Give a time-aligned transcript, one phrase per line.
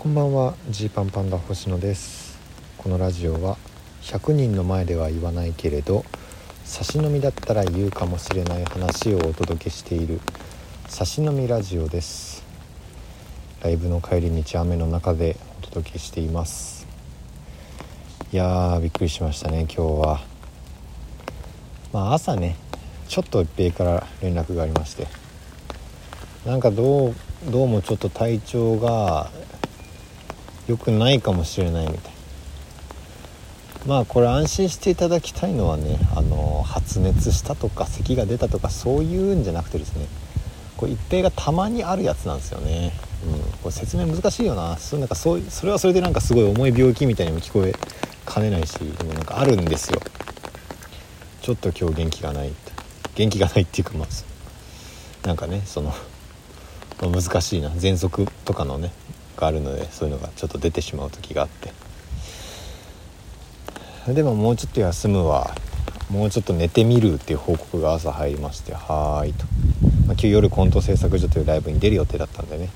[0.00, 2.38] こんばんはジーパンパンダ星野です。
[2.78, 3.58] このラジオは
[4.00, 6.06] 100人の前では言わないけれど
[6.64, 10.22] 差し飲みだったら言うかもしれない話をお届けしている
[10.88, 12.42] 差し飲みラジオです。
[13.62, 16.86] ライブの帰り道雨の中でお届けしています。
[18.32, 20.20] いやーびっくりしましたね今日は。
[21.92, 22.56] まあ朝ね
[23.06, 25.06] ちょっと一平から連絡がありまして。
[26.46, 27.14] なんかどう
[27.50, 29.30] どうもちょっと体調が
[30.70, 32.12] 良くないかもしれないみたい。
[33.86, 40.06] まあこれ安心していただきたいのはねあの発熱したとか咳が出たとかそういうんじゃなくてですね
[40.76, 42.92] これ一平がたまにあるやつなんですよね、
[43.26, 44.76] うん、これ説明難しいよな。
[44.76, 47.74] そなんかそうそれはそれでなんかすごい重い病気みたいにも聞こえ
[48.24, 50.00] かねないしでもなんかあるんですよ。
[51.42, 52.52] ちょっと今日元気がない
[53.14, 55.92] 元気がないっていうかまあなんかねその、
[57.00, 57.70] 難しいな。
[57.70, 58.92] 喘息とかのね
[59.46, 61.72] あるのでそういうのがちょっと出てしまう時があって。
[64.12, 65.54] でももうちょっと休むわ。
[66.10, 69.50] もうちょっと寝てみるっていう報告が朝入りましてはーいと、ま
[69.88, 72.70] あ、今日夜コント制作所というライブに出る予定だったんでね。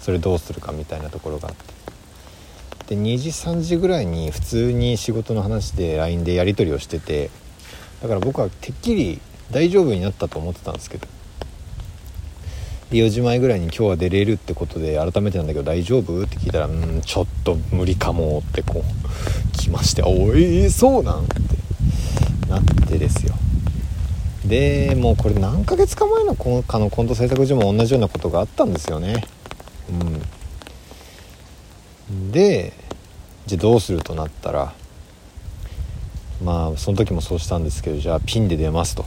[0.00, 2.94] それどうするかみたいなところがあって。
[2.94, 7.30] で2時3時ぐらいに普通に仕事の話で LINE でやり取りをしてて
[8.02, 9.20] だから僕はてっきり
[9.52, 11.06] 大丈夫になったと思ってたんですけど。
[12.90, 16.22] 4時前ぐらいに今日は出れるってことで改めてなんだけど大丈夫？
[16.24, 21.34] って聞いたら「うんちょっと無理かも」ってこう来まして「おいそうなん?」って
[22.48, 23.34] なってですよ。
[24.44, 29.24] でもうこれ何ヶ月か前のかのコント制作所も同じようなことがあったんですよね。
[32.10, 32.32] うん。
[32.32, 32.72] で
[33.46, 34.72] じゃあどうするとなったら
[36.42, 39.04] まあその時もそうしたんですけどじゃあピンで出ますと。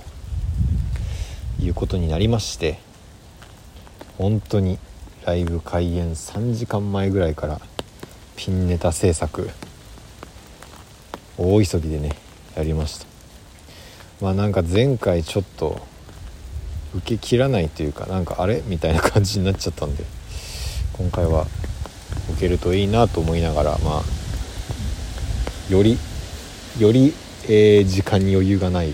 [1.59, 2.79] いうことになりまして。
[4.17, 4.79] 本当に
[5.25, 7.59] ライブ開演3時間前ぐらいから
[8.35, 9.49] ピンネタ制作
[11.37, 12.15] 大急ぎでね
[12.55, 13.05] やりました。
[14.21, 15.81] まあなんか前回ちょっと
[16.95, 18.61] 受け切らないというかなんかあれ？
[18.67, 20.03] みたいな感じになっちゃったんで
[20.93, 21.47] 今回は
[22.33, 25.97] 受けるといいなと思いながらまあより
[26.77, 27.13] より、
[27.45, 28.93] えー、時間に余裕がない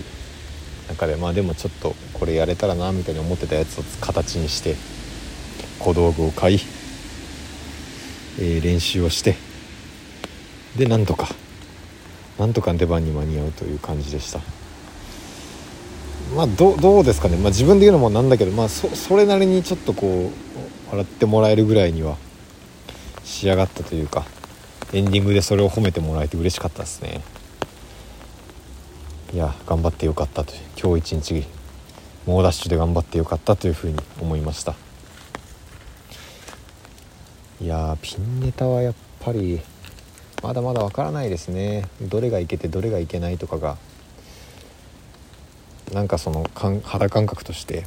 [0.88, 4.76] 中でまあでもちょっとこれやれたらなみたいに思ってたやつを形にして
[5.80, 6.60] 小道具を買い、
[8.38, 9.36] えー、練習をして
[10.76, 11.28] でなんとか
[12.38, 14.40] なんとか出番に間に合うという感じでした。
[16.34, 22.16] まあどどうですかね、まあ、自分で言うのもなんだけど、まあそ、それなりにちょっとこう笑ってもらえるぐらいには
[23.24, 24.24] 仕上がったというか
[24.92, 27.20] エンディングでそれを褒めてもらえて嬉しかったですね。
[29.32, 31.46] いや頑張ってよかったと今日一日
[32.26, 34.74] 猛ダッシュで頑張ってよかったというふうに思いました。
[37.60, 39.60] いやピンネタはやっぱり
[40.42, 41.86] まだまだわからないですね。
[42.00, 43.76] どれがいけてどれがいけないとかが。
[45.92, 47.84] なんかその肌感覚として、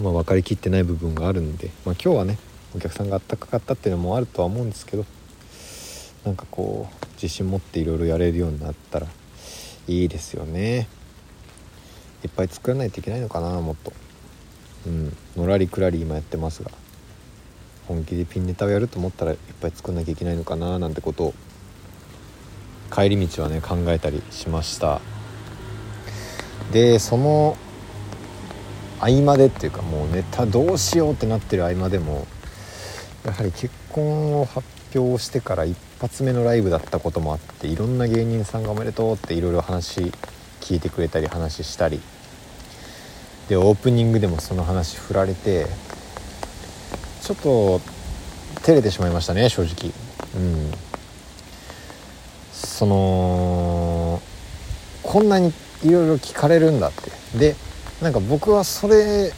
[0.00, 2.38] まあ、分かりきってない部分があるんで、まあ、今日はね
[2.74, 5.04] お客さんがあったかかったっていうのもあるとは思うんですけど
[6.24, 9.08] なんかこう自信持っていろいろやれるようになったら
[9.88, 10.86] いいですよね。
[12.24, 13.92] いっぱい作らないといけないのかなもっと。
[14.86, 16.70] うんのらりくらり今やってますが。
[17.88, 21.34] 本気でピンネタをやると思ったらいっぱい作んなきゃいけないのかななんてことを
[22.94, 25.00] 帰り道はね考えたりしました。
[26.70, 27.56] でその
[29.00, 32.26] 合間でっていうかもうネタどうしようってなってる合間でも
[33.24, 40.12] やはり結婚を発表してから一発目のライブだったこともあっていろんな芸人さんがおめでとうっていろいろ話
[40.60, 42.00] 聞いてくれたり話したり。
[43.48, 45.66] でオープニングでもその話振られて
[47.28, 47.80] ちょっと
[48.62, 49.92] 照れてしまいましたね正直。
[50.34, 50.70] うん。
[52.50, 54.22] その
[55.02, 55.52] こんなに
[55.84, 57.38] いろいろ聞かれるんだって。
[57.38, 57.54] で
[58.00, 59.30] なんか僕はそれ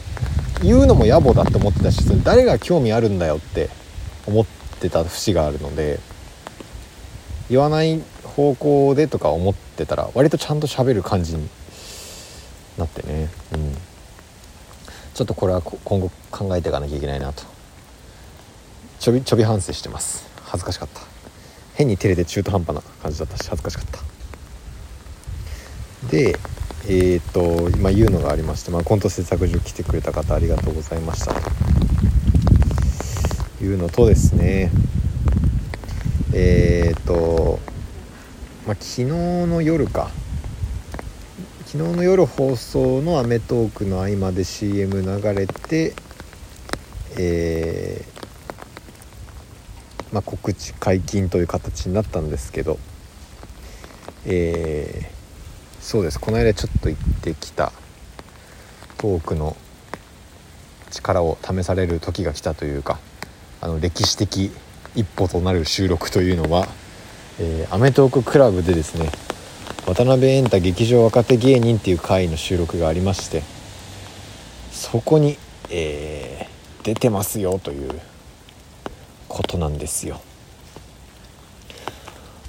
[0.63, 3.67] 言うのも野暮だって思ってたし誰が興味あるんだよって
[4.25, 4.45] 思っ
[4.79, 5.99] てた節があるので
[7.49, 11.49] 言わない方向でとか思ってたら割とちゃんと喋る感じに
[12.77, 13.27] なってね。
[13.51, 13.73] うん。
[15.13, 17.50] ちょっとこれは今後考えていかなきゃいけないなと。
[19.01, 20.29] ちょびちょび反省してます。
[20.43, 21.01] 恥ずかしかった。
[21.73, 23.85] 変に照れて中途半端な感じだったし恥ずかしかっ
[26.03, 26.07] た。
[26.11, 26.37] で
[26.87, 31.33] えー、っと今言うのがありまして、まあ、コント制作所来てくれた方ありがとうございました。
[33.57, 34.69] というのとですね
[36.35, 37.57] えー、っと、
[38.67, 40.11] まあ、昨日の夜か。
[41.65, 45.95] 昨日の夜放送の『アメトーーク』の合間で CM 流れて
[47.17, 48.05] え
[50.11, 52.77] まあ、告知解禁という形になったんですけど
[54.25, 56.19] えー、そうです。
[56.19, 57.71] この間ちょっと行ってきた
[58.97, 59.57] トークの
[60.91, 62.99] 力を試される時が来たというか
[63.61, 64.51] あの歴史的
[64.93, 66.67] 一歩となる収録というのは
[67.39, 69.09] 「えー、アメトーククラブ」でですね
[69.87, 73.41] 渡辺エンタ劇場若手芸人っていう回の収録がありまして
[74.71, 75.37] そこに、
[75.69, 77.99] えー、出てますよという
[79.31, 80.21] ことなんですよ。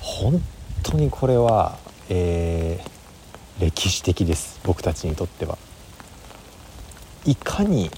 [0.00, 0.42] 本
[0.82, 5.58] 当にこれは、えー、歴史的です僕たちにとっては。
[7.24, 7.88] いかに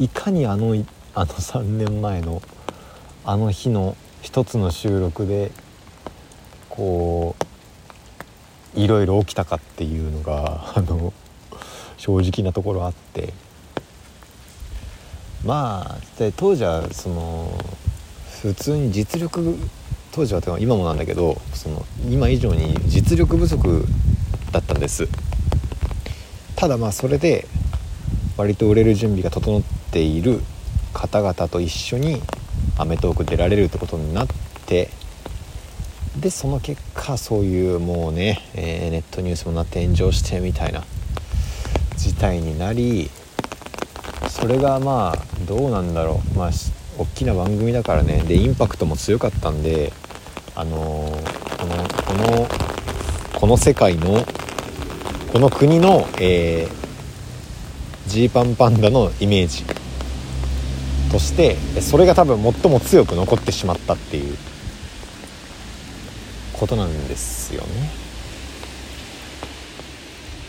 [0.00, 0.74] いかにあの
[1.14, 2.42] あの3年前の
[3.24, 5.52] あの日の一つの収録で
[6.68, 7.36] こ
[8.74, 11.12] ういろいろ起きたかっていうのがあの
[11.96, 13.32] 正直なところあって
[15.46, 17.52] まあで当時はその
[18.42, 19.56] 普通に実力
[20.12, 23.84] 当時は今もなんだけどその今以上に実力不足
[24.52, 25.08] だったんです。
[26.56, 27.46] ただまあそれで
[28.36, 30.40] 割と売れる準備が整っている
[30.92, 32.22] 方々と一緒に
[32.78, 34.26] 『アメトーーク』出られるってことになっ
[34.66, 34.88] て
[36.18, 40.84] でその結果そういうもうね、えー、ネットニュースもなって炎上してみたいな
[41.96, 43.10] 事態になり
[44.28, 46.38] それがまあどうなんだろう。
[46.38, 46.50] まあ
[46.98, 48.20] 大きな番組だからね。
[48.20, 49.92] でインパクトも強かったんで
[50.54, 52.48] あのー、このこの
[53.40, 54.24] この世界の
[55.32, 56.68] この国のえ
[58.06, 59.64] ジーパンパンダのイメージ
[61.10, 64.36] としてそれが多分最も強く残ってしまったっていう
[66.54, 67.68] ことなんですよね。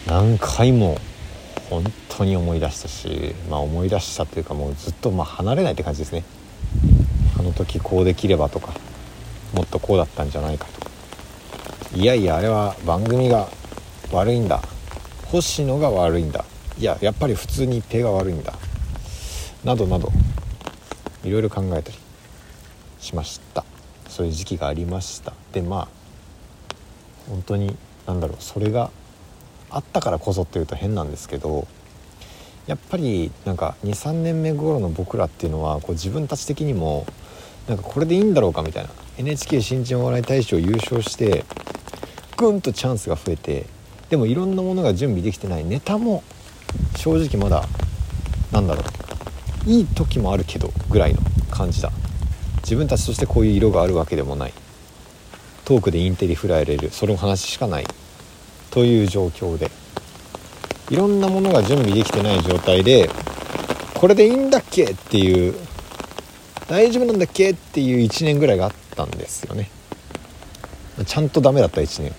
[0.05, 0.97] 何回も
[1.69, 6.23] 本当に思い出したし、まあ、思い出したというかもうずっとま離れないって感じですね。
[7.37, 8.73] あの時こうできればとか
[9.53, 10.89] もっとこうだったんじゃないかとか。
[11.95, 13.49] いやいやあれは番組が
[14.11, 14.61] 悪いんだ。
[15.25, 16.45] 星野が悪いんだ。
[16.79, 18.53] いややっぱり普通に手が悪いんだ。
[19.63, 20.11] などなど
[21.23, 21.97] いろいろ考えたり
[22.99, 23.65] しました。
[24.07, 25.33] そういう時期がありました。
[25.51, 25.87] でまあ
[27.29, 27.75] 本当に
[28.05, 28.89] 何だろうそれが
[29.69, 31.67] あったからこそっていうと変なんですけど
[32.67, 37.05] やっぱりなんか23年目頃の僕らっていうのはこう自分たち的にも
[37.67, 41.45] なんかこれでいいんだろうかみたいな NHK 新人お笑い大賞優勝して
[42.37, 43.65] ぐんとチャンスが増えて
[44.09, 46.23] でもいろんなものが準備できてないネタも
[46.95, 47.67] 正直まだ
[48.51, 51.19] なんだろういい時もあるけどぐらいの
[51.51, 51.91] 感じだ。
[52.63, 54.53] 自分たちとしてこういう色があるわけでもない。
[55.65, 57.85] トークでインテリ振られるその話しかない。
[58.77, 59.71] という状況で
[60.91, 63.09] いろんなものが準備できてない状態で
[63.95, 64.83] これでいいんだっけ？
[64.91, 65.55] っていう
[66.67, 67.49] 大丈夫なんだっけ？
[67.49, 69.71] っていう1年ぐらいがあったんですよね。
[71.07, 72.13] ちゃんとダメだった1年。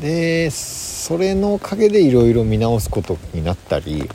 [0.00, 4.10] でそれのおかげでいろいろ見直すことになったり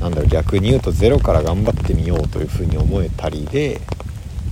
[0.00, 3.78] なんだろう逆に言うとゼロから頑張ってみようというふうに思えたりで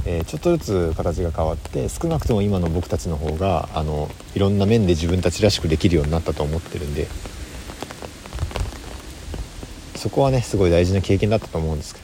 [0.05, 7.06] えー、ちょっとずつ形が変わって少なくとも今の僕たちの方があのいろんな面で自分たちらしくできるようになったと思ってるんで。
[9.99, 12.00] そこはねすごい大事な経験だったと思うんですけ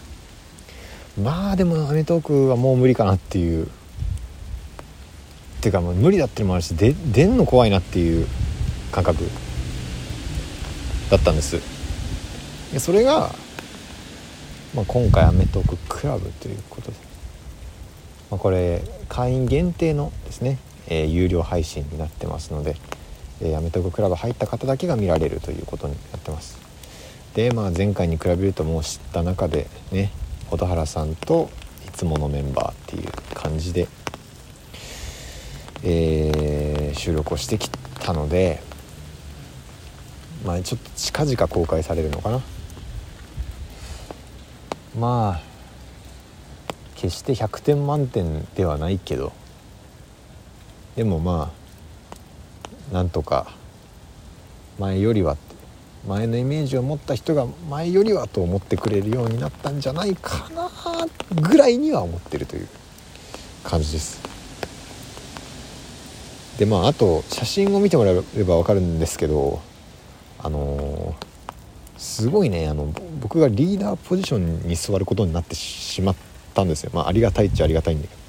[1.16, 1.22] ど。
[1.22, 3.68] まあでも『アメトーーク』はもう無理かなっていう。
[5.60, 8.26] ていうかもう無理だってのもあるし出んの怖いなっていう
[8.92, 9.24] 感覚
[11.08, 11.60] だったんです。
[12.78, 13.30] それが、
[14.74, 17.03] まあ、今回『アメトーーククラブ』ということで。
[18.34, 22.74] まあ、これ会員限定のですね、えー、有料配信になってますので、
[23.40, 26.58] えー、アメトークラブ入った方だけが見られるということになってます。
[27.34, 30.10] でまあ前回に比べるともう知った中でね
[30.50, 31.48] 蛍原さんと
[31.86, 33.86] いつものメンバーっていう感じで、
[35.84, 38.60] えー、収録をしてきたので
[40.44, 42.42] まあちょっと近々公開されるのかな。
[44.98, 45.53] まあ
[47.04, 49.34] 決して100点満点ではないけど
[50.96, 51.52] でもま
[52.90, 53.52] あなんとか
[54.78, 55.36] 前よりは
[56.08, 60.70] 前のイメージを持った人が前よりはと思ってくれるようになったんじゃないかな
[61.42, 62.68] ぐらいには思ってるという
[63.62, 64.22] 感じです。
[66.58, 69.60] でまああと写真を見てもらえれば分かるんですけど
[70.38, 72.86] あのー、すごいねあの
[73.20, 76.92] 僕がリーダーポジションに座ることになってしまってったんですよ。
[76.94, 78.24] まあありがたいっちゃありがたいんだけど。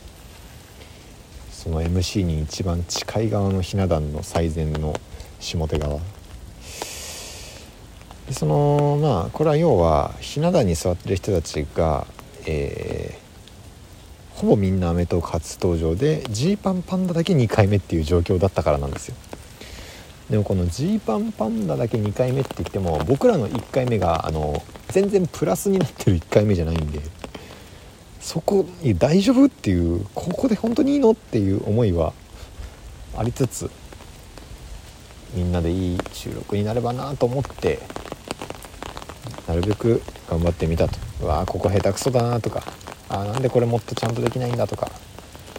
[1.51, 4.93] その MC に一番近い側のひな壇の最前の
[5.39, 5.99] 下手側。
[8.27, 12.07] でそのまあこれは要はひな壇に座ってる人たちが、
[12.45, 13.19] え
[14.35, 19.15] ほぼみんなアメトーク初登場でジーパンパンダだけ2回目っていう状況だったからなんですよ。
[20.29, 26.99] でもこのジーパンパンダだけ2回目って言っても僕らの1回目があの全然プラスになってる1回目じゃないんで。
[28.25, 28.65] そこ
[28.97, 32.11] 大丈夫っていうここで本当にいいのっていう思いは
[33.15, 33.69] ありつつ
[35.35, 37.77] みんなでいい収録になればなと思って
[39.47, 40.97] なるべく頑張ってみたと。
[41.21, 42.63] うわーここ下手くそだなとか
[43.09, 44.89] あーなんでこれもっとちゃんとできないんだとか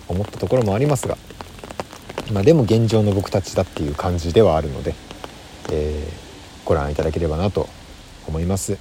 [0.08, 1.16] 思ったところもありますが
[2.32, 4.96] まあ、でも現状の僕たちだっていう感じではあるので、
[5.70, 7.68] えー、ご覧いただければなと
[8.26, 8.76] 思います。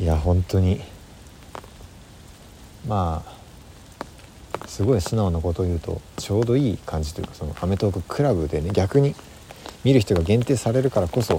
[0.00, 0.80] いや本当に
[2.86, 3.40] まあ
[4.66, 9.14] すごい素直なことを言うとちょうどいい感じというかその『アメトーーク』クラブでね逆に
[9.84, 11.38] 見る人が限定されるからこそ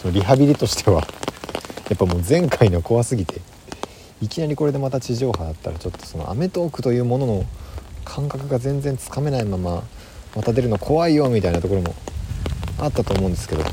[0.00, 1.00] そのリハビリとしては
[1.88, 3.40] やっぱもう前回の怖すぎて
[4.22, 7.44] いきなりこれでまた地上波だったらちょっとその『アメトーーク』というものの
[8.04, 9.82] 感覚が全然つかめないまま
[10.36, 11.94] また出るの怖いよみたいなところも
[12.78, 13.64] あったと思うんですけど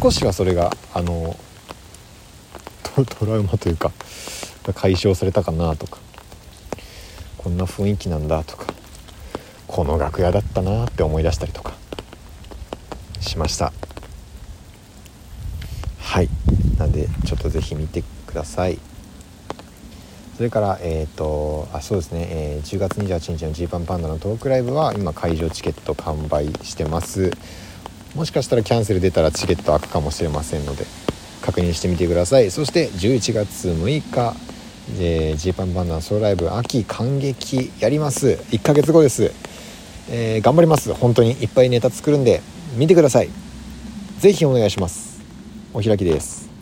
[0.00, 1.36] 少しはそれがあの
[2.94, 3.90] トラウマというか
[4.72, 5.98] 解消されたかなとか。
[7.38, 8.66] こんな雰囲気なんだとか。
[9.66, 11.74] この楽屋だったなって思い出したりとか。
[13.20, 13.72] しました。
[15.98, 16.28] はい。
[16.78, 18.78] なんでちょっと是非見てください。
[20.36, 27.30] それからえっ、ー、とあそうですね、えー、10月28日のジーパンパンダのトークライブは今会場チケット完売してます。
[28.16, 30.84] もしかしたらキャンセル出たらチケット開くかもしれませんので
[31.42, 32.50] 確認してみてください。
[32.50, 34.53] そして11月6日
[34.92, 38.38] ジーパンバンダンソロライブ秋感激やります。
[38.50, 39.32] 1ヶ月後です、
[40.10, 40.92] えー、頑張ります。
[40.92, 42.42] 本当にいっぱいネタ作るんで
[42.76, 43.30] 見てください。
[44.18, 45.20] 是非お願いします。
[45.72, 46.53] お開きです。